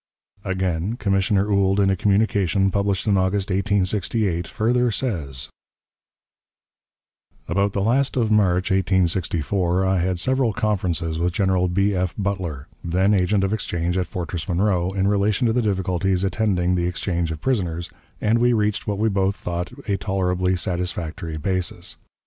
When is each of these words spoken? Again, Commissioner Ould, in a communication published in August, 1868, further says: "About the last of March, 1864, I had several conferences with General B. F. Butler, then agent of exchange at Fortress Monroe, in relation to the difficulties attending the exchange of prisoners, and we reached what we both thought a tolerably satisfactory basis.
Again, 0.43 0.95
Commissioner 0.95 1.47
Ould, 1.51 1.79
in 1.79 1.91
a 1.91 1.95
communication 1.95 2.71
published 2.71 3.05
in 3.05 3.17
August, 3.17 3.51
1868, 3.51 4.47
further 4.47 4.89
says: 4.89 5.47
"About 7.47 7.73
the 7.73 7.83
last 7.83 8.17
of 8.17 8.31
March, 8.31 8.71
1864, 8.71 9.85
I 9.85 9.99
had 9.99 10.17
several 10.17 10.53
conferences 10.53 11.19
with 11.19 11.33
General 11.33 11.67
B. 11.67 11.93
F. 11.93 12.15
Butler, 12.17 12.67
then 12.83 13.13
agent 13.13 13.43
of 13.43 13.53
exchange 13.53 13.95
at 13.95 14.07
Fortress 14.07 14.49
Monroe, 14.49 14.89
in 14.91 15.07
relation 15.07 15.45
to 15.45 15.53
the 15.53 15.61
difficulties 15.61 16.23
attending 16.23 16.73
the 16.73 16.87
exchange 16.87 17.29
of 17.29 17.39
prisoners, 17.39 17.91
and 18.19 18.39
we 18.39 18.53
reached 18.53 18.87
what 18.87 18.97
we 18.97 19.07
both 19.07 19.35
thought 19.35 19.71
a 19.87 19.97
tolerably 19.97 20.55
satisfactory 20.55 21.37
basis. 21.37 21.95